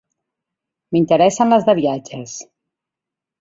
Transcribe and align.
M'interessen 0.95 1.53
les 1.55 1.67
de 1.67 1.77
viatges. 1.81 2.35